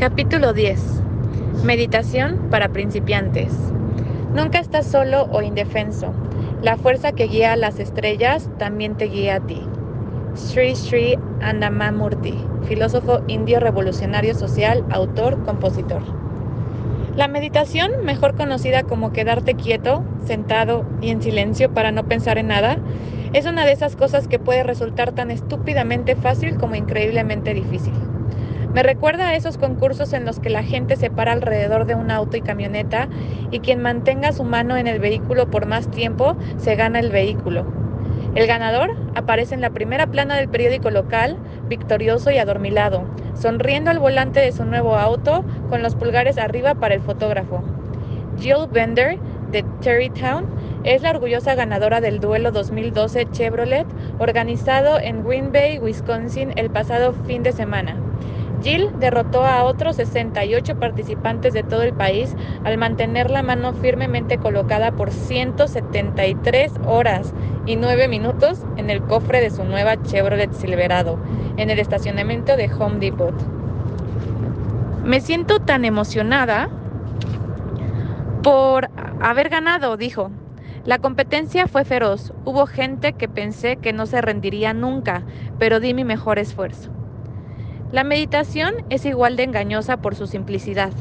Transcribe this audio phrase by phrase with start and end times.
[0.00, 0.80] Capítulo 10.
[1.62, 3.52] Meditación para principiantes.
[4.34, 6.14] Nunca estás solo o indefenso.
[6.62, 9.60] La fuerza que guía a las estrellas también te guía a ti.
[10.34, 12.32] Sri Sri Annamamurti,
[12.66, 16.00] filósofo indio revolucionario social, autor, compositor.
[17.14, 22.46] La meditación, mejor conocida como quedarte quieto, sentado y en silencio para no pensar en
[22.46, 22.78] nada,
[23.34, 27.92] es una de esas cosas que puede resultar tan estúpidamente fácil como increíblemente difícil.
[28.72, 32.12] Me recuerda a esos concursos en los que la gente se para alrededor de un
[32.12, 33.08] auto y camioneta
[33.50, 37.66] y quien mantenga su mano en el vehículo por más tiempo se gana el vehículo.
[38.36, 41.36] El ganador aparece en la primera plana del periódico local,
[41.68, 43.02] victorioso y adormilado,
[43.34, 47.64] sonriendo al volante de su nuevo auto con los pulgares arriba para el fotógrafo.
[48.38, 49.18] Jill Bender,
[49.50, 50.46] de Terrytown,
[50.84, 53.86] es la orgullosa ganadora del duelo 2012 Chevrolet
[54.20, 57.96] organizado en Green Bay, Wisconsin el pasado fin de semana.
[58.62, 64.38] Jill derrotó a otros 68 participantes de todo el país al mantener la mano firmemente
[64.38, 67.32] colocada por 173 horas
[67.66, 71.18] y 9 minutos en el cofre de su nueva Chevrolet Silverado
[71.56, 73.34] en el estacionamiento de Home Depot.
[75.04, 76.68] Me siento tan emocionada
[78.42, 78.90] por
[79.20, 80.30] haber ganado, dijo.
[80.84, 82.32] La competencia fue feroz.
[82.44, 85.22] Hubo gente que pensé que no se rendiría nunca,
[85.58, 86.90] pero di mi mejor esfuerzo.
[87.92, 90.92] La meditación es igual de engañosa por su simplicidad.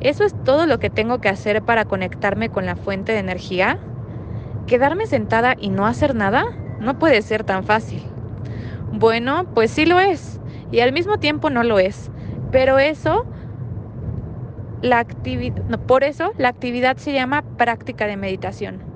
[0.00, 3.78] ¿Eso es todo lo que tengo que hacer para conectarme con la fuente de energía?
[4.66, 6.44] ¿Quedarme sentada y no hacer nada?
[6.80, 8.02] No puede ser tan fácil.
[8.90, 10.40] Bueno, pues sí lo es,
[10.72, 12.10] y al mismo tiempo no lo es.
[12.50, 13.26] Pero eso,
[14.80, 15.04] la
[15.86, 18.93] por eso la actividad se llama práctica de meditación.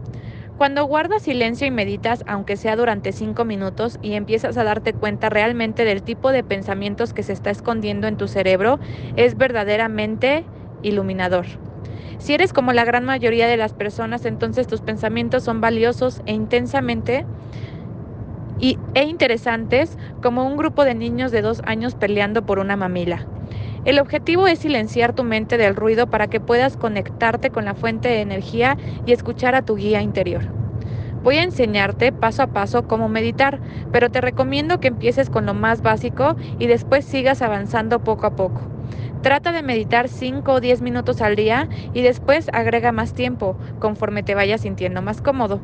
[0.59, 5.31] Cuando guardas silencio y meditas, aunque sea durante cinco minutos, y empiezas a darte cuenta
[5.31, 8.81] realmente del tipo de pensamientos que se está escondiendo en tu cerebro,
[9.15, 10.43] es verdaderamente
[10.83, 11.47] iluminador.
[12.19, 16.33] Si eres como la gran mayoría de las personas, entonces tus pensamientos son valiosos e
[16.33, 17.25] intensamente
[18.59, 23.38] y, e interesantes como un grupo de niños de dos años peleando por una mamila.
[23.85, 28.09] El objetivo es silenciar tu mente del ruido para que puedas conectarte con la fuente
[28.09, 30.43] de energía y escuchar a tu guía interior.
[31.23, 33.61] Voy a enseñarte paso a paso cómo meditar,
[33.93, 38.37] pero te recomiendo que empieces con lo más básico y después sigas avanzando poco a
[38.37, 38.63] poco.
[39.23, 44.23] Trata de meditar 5 o 10 minutos al día y después agrega más tiempo conforme
[44.23, 45.61] te vayas sintiendo más cómodo.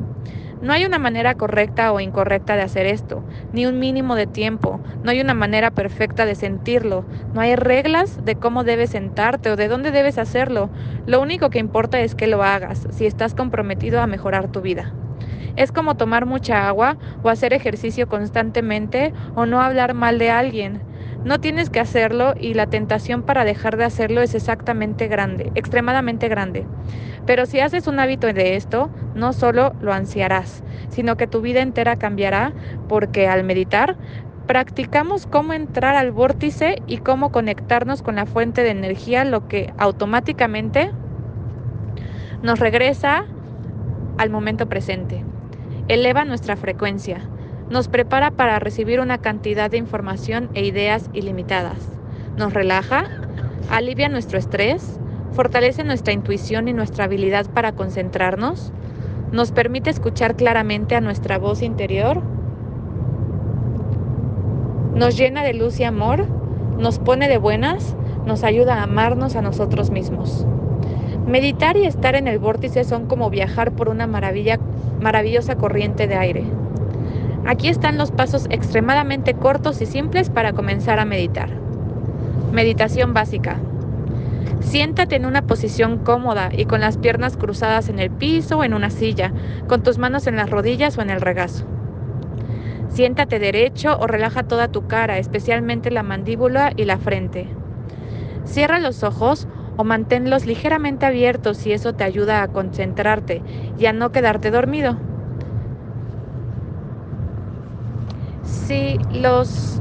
[0.64, 4.80] No hay una manera correcta o incorrecta de hacer esto, ni un mínimo de tiempo,
[5.02, 9.56] no hay una manera perfecta de sentirlo, no hay reglas de cómo debes sentarte o
[9.56, 10.70] de dónde debes hacerlo.
[11.04, 14.96] Lo único que importa es que lo hagas, si estás comprometido a mejorar tu vida.
[15.56, 20.84] Es como tomar mucha agua o hacer ejercicio constantemente o no hablar mal de alguien.
[21.24, 26.28] No tienes que hacerlo y la tentación para dejar de hacerlo es exactamente grande, extremadamente
[26.28, 26.66] grande.
[27.24, 31.62] Pero si haces un hábito de esto, no solo lo ansiarás, sino que tu vida
[31.62, 32.52] entera cambiará
[32.88, 33.96] porque al meditar
[34.46, 39.72] practicamos cómo entrar al vórtice y cómo conectarnos con la fuente de energía, lo que
[39.78, 40.90] automáticamente
[42.42, 43.24] nos regresa
[44.18, 45.24] al momento presente.
[45.88, 47.22] Eleva nuestra frecuencia
[47.70, 51.78] nos prepara para recibir una cantidad de información e ideas ilimitadas.
[52.36, 53.04] Nos relaja,
[53.70, 54.98] alivia nuestro estrés,
[55.32, 58.72] fortalece nuestra intuición y nuestra habilidad para concentrarnos,
[59.32, 62.22] nos permite escuchar claramente a nuestra voz interior,
[64.94, 66.26] nos llena de luz y amor,
[66.78, 67.96] nos pone de buenas,
[68.26, 70.46] nos ayuda a amarnos a nosotros mismos.
[71.26, 74.58] Meditar y estar en el vórtice son como viajar por una maravilla,
[75.00, 76.44] maravillosa corriente de aire.
[77.46, 81.50] Aquí están los pasos extremadamente cortos y simples para comenzar a meditar.
[82.52, 83.58] Meditación básica.
[84.60, 88.72] Siéntate en una posición cómoda y con las piernas cruzadas en el piso o en
[88.72, 89.30] una silla,
[89.68, 91.66] con tus manos en las rodillas o en el regazo.
[92.88, 97.46] Siéntate derecho o relaja toda tu cara, especialmente la mandíbula y la frente.
[98.46, 103.42] Cierra los ojos o manténlos ligeramente abiertos si eso te ayuda a concentrarte
[103.78, 104.96] y a no quedarte dormido.
[108.66, 109.80] Si los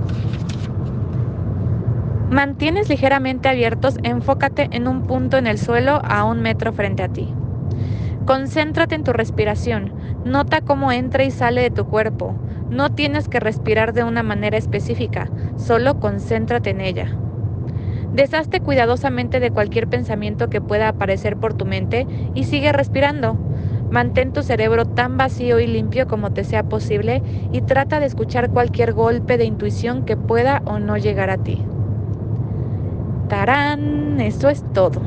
[2.33, 7.07] Mantienes ligeramente abiertos, enfócate en un punto en el suelo a un metro frente a
[7.07, 7.31] ti.
[8.25, 9.94] Concéntrate en tu respiración,
[10.25, 12.35] nota cómo entra y sale de tu cuerpo.
[12.71, 17.15] No tienes que respirar de una manera específica, solo concéntrate en ella.
[18.13, 23.38] Deshazte cuidadosamente de cualquier pensamiento que pueda aparecer por tu mente y sigue respirando.
[23.94, 28.50] Mantén tu cerebro tan vacío y limpio como te sea posible y trata de escuchar
[28.50, 31.62] cualquier golpe de intuición que pueda o no llegar a ti.
[33.30, 35.00] Tarán, eso es todo.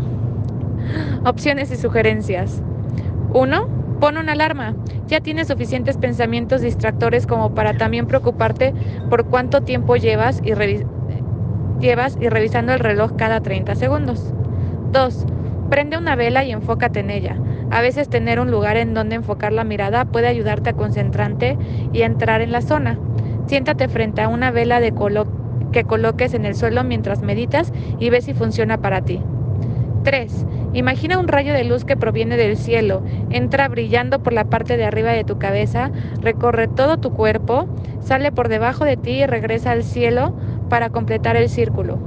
[1.24, 2.62] Opciones y sugerencias.
[3.34, 3.66] 1.
[3.98, 4.76] Pon una alarma.
[5.08, 8.72] Ya tienes suficientes pensamientos distractores como para también preocuparte
[9.10, 10.50] por cuánto tiempo llevas y,
[11.80, 14.32] y revisando el reloj cada 30 segundos.
[14.92, 15.26] 2.
[15.70, 17.36] Prende una vela y enfócate en ella.
[17.70, 21.58] A veces tener un lugar en donde enfocar la mirada puede ayudarte a concentrarte
[21.92, 22.98] y entrar en la zona.
[23.46, 24.92] Siéntate frente a una vela de
[25.72, 29.20] que coloques en el suelo mientras meditas y ve si funciona para ti.
[30.04, 30.46] 3.
[30.72, 34.84] Imagina un rayo de luz que proviene del cielo, entra brillando por la parte de
[34.84, 35.90] arriba de tu cabeza,
[36.20, 37.66] recorre todo tu cuerpo,
[38.00, 40.34] sale por debajo de ti y regresa al cielo
[40.68, 41.98] para completar el círculo.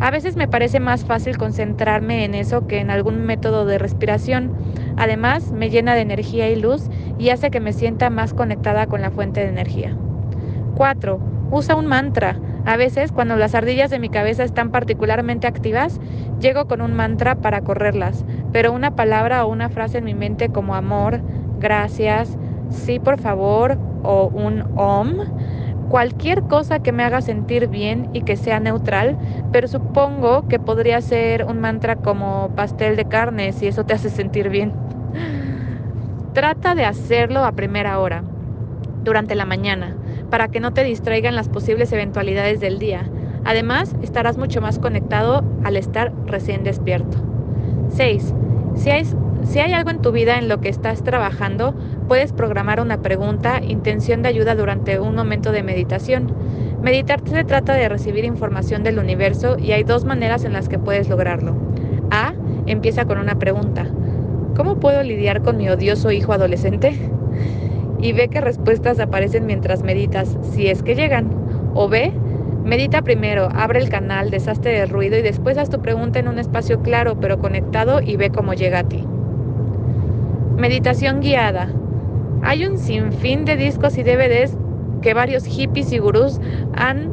[0.00, 4.50] A veces me parece más fácil concentrarme en eso que en algún método de respiración.
[4.96, 6.88] Además, me llena de energía y luz
[7.18, 9.96] y hace que me sienta más conectada con la fuente de energía.
[10.74, 11.20] 4.
[11.50, 12.36] Usa un mantra.
[12.64, 15.98] A veces, cuando las ardillas de mi cabeza están particularmente activas,
[16.40, 20.50] llego con un mantra para correrlas, pero una palabra o una frase en mi mente
[20.50, 21.20] como amor,
[21.58, 22.36] gracias,
[22.70, 25.14] sí por favor o un om
[25.90, 29.18] cualquier cosa que me haga sentir bien y que sea neutral,
[29.50, 34.08] pero supongo que podría ser un mantra como pastel de carne si eso te hace
[34.08, 34.72] sentir bien.
[36.32, 38.22] Trata de hacerlo a primera hora,
[39.02, 39.96] durante la mañana,
[40.30, 43.10] para que no te distraigan las posibles eventualidades del día.
[43.44, 47.18] Además, estarás mucho más conectado al estar recién despierto.
[47.88, 48.32] 6.
[48.76, 49.04] Si hay,
[49.42, 51.74] si hay algo en tu vida en lo que estás trabajando,
[52.10, 56.34] puedes programar una pregunta, intención de ayuda durante un momento de meditación.
[56.82, 60.80] Meditar se trata de recibir información del universo y hay dos maneras en las que
[60.80, 61.54] puedes lograrlo.
[62.10, 62.32] A.
[62.66, 63.86] Empieza con una pregunta.
[64.56, 66.98] ¿Cómo puedo lidiar con mi odioso hijo adolescente?
[68.00, 71.30] Y ve qué respuestas aparecen mientras meditas, si es que llegan.
[71.74, 72.12] O B.
[72.64, 76.40] Medita primero, abre el canal, deshazte del ruido y después haz tu pregunta en un
[76.40, 79.06] espacio claro pero conectado y ve cómo llega a ti.
[80.56, 81.68] Meditación guiada.
[82.42, 84.56] Hay un sinfín de discos y DVDs
[85.02, 86.40] que varios hippies y gurús
[86.74, 87.10] han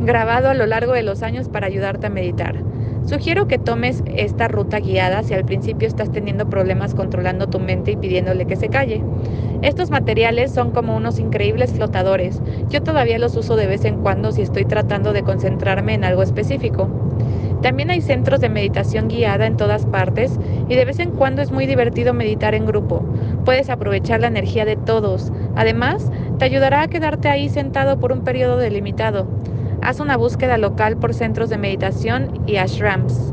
[0.00, 2.56] grabado a lo largo de los años para ayudarte a meditar.
[3.06, 7.92] Sugiero que tomes esta ruta guiada si al principio estás teniendo problemas controlando tu mente
[7.92, 9.02] y pidiéndole que se calle.
[9.62, 12.42] Estos materiales son como unos increíbles flotadores.
[12.68, 16.22] Yo todavía los uso de vez en cuando si estoy tratando de concentrarme en algo
[16.22, 16.90] específico.
[17.62, 20.38] También hay centros de meditación guiada en todas partes
[20.68, 23.02] y de vez en cuando es muy divertido meditar en grupo.
[23.48, 25.32] Puedes aprovechar la energía de todos.
[25.56, 29.26] Además, te ayudará a quedarte ahí sentado por un periodo delimitado.
[29.80, 33.32] Haz una búsqueda local por centros de meditación y ashrams.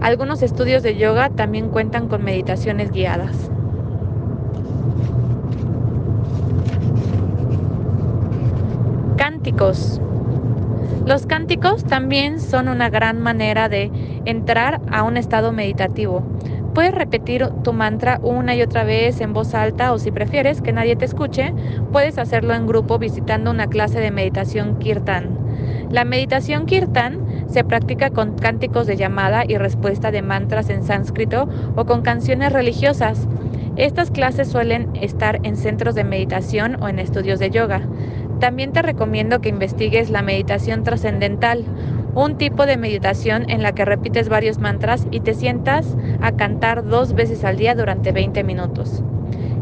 [0.00, 3.52] Algunos estudios de yoga también cuentan con meditaciones guiadas.
[9.16, 10.00] Cánticos.
[11.06, 13.92] Los cánticos también son una gran manera de
[14.24, 16.24] entrar a un estado meditativo.
[16.74, 20.72] Puedes repetir tu mantra una y otra vez en voz alta o si prefieres que
[20.72, 21.52] nadie te escuche,
[21.92, 25.36] puedes hacerlo en grupo visitando una clase de meditación kirtan.
[25.90, 27.18] La meditación kirtan
[27.50, 32.54] se practica con cánticos de llamada y respuesta de mantras en sánscrito o con canciones
[32.54, 33.28] religiosas.
[33.76, 37.82] Estas clases suelen estar en centros de meditación o en estudios de yoga.
[38.40, 41.64] También te recomiendo que investigues la meditación trascendental,
[42.14, 46.84] un tipo de meditación en la que repites varios mantras y te sientas a cantar
[46.84, 49.04] dos veces al día durante 20 minutos.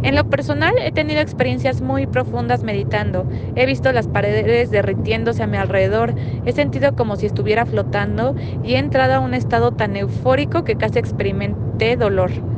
[0.03, 3.29] En lo personal he tenido experiencias muy profundas meditando.
[3.55, 6.15] He visto las paredes derritiéndose a mi alrededor,
[6.45, 10.77] he sentido como si estuviera flotando y he entrado a un estado tan eufórico que
[10.77, 12.50] casi experimenté dolor.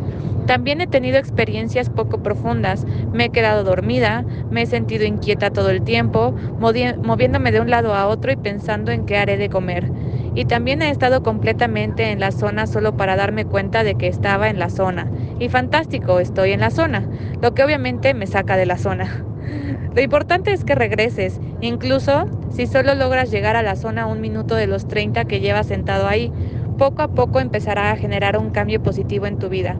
[0.46, 2.84] También he tenido experiencias poco profundas.
[3.12, 7.94] Me he quedado dormida, me he sentido inquieta todo el tiempo, moviéndome de un lado
[7.94, 9.90] a otro y pensando en qué haré de comer.
[10.34, 14.48] Y también he estado completamente en la zona solo para darme cuenta de que estaba
[14.48, 15.06] en la zona.
[15.38, 17.06] Y fantástico, estoy en la zona,
[17.40, 19.24] lo que obviamente me saca de la zona.
[19.94, 24.54] Lo importante es que regreses, incluso si solo logras llegar a la zona un minuto
[24.54, 26.32] de los 30 que llevas sentado ahí,
[26.78, 29.76] poco a poco empezará a generar un cambio positivo en tu vida.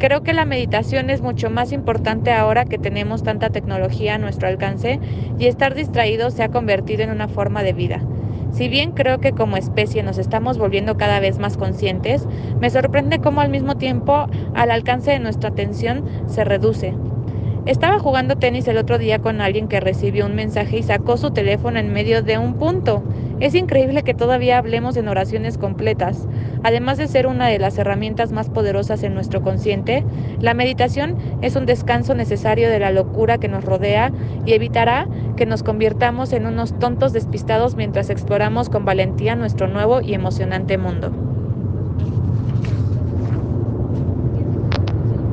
[0.00, 4.48] Creo que la meditación es mucho más importante ahora que tenemos tanta tecnología a nuestro
[4.48, 4.98] alcance
[5.38, 8.00] y estar distraído se ha convertido en una forma de vida.
[8.50, 12.26] Si bien creo que como especie nos estamos volviendo cada vez más conscientes,
[12.62, 16.94] me sorprende cómo al mismo tiempo al alcance de nuestra atención se reduce.
[17.66, 21.30] Estaba jugando tenis el otro día con alguien que recibió un mensaje y sacó su
[21.30, 23.02] teléfono en medio de un punto.
[23.40, 26.28] Es increíble que todavía hablemos en oraciones completas.
[26.62, 30.04] Además de ser una de las herramientas más poderosas en nuestro consciente,
[30.40, 34.12] la meditación es un descanso necesario de la locura que nos rodea
[34.44, 40.02] y evitará que nos convirtamos en unos tontos despistados mientras exploramos con valentía nuestro nuevo
[40.02, 41.29] y emocionante mundo.